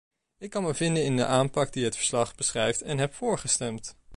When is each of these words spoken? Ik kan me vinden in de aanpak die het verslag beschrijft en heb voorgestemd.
Ik 0.37 0.49
kan 0.49 0.63
me 0.63 0.73
vinden 0.73 1.05
in 1.05 1.15
de 1.17 1.25
aanpak 1.25 1.73
die 1.73 1.83
het 1.83 1.95
verslag 1.95 2.35
beschrijft 2.35 2.81
en 2.81 2.97
heb 2.97 3.13
voorgestemd. 3.13 3.95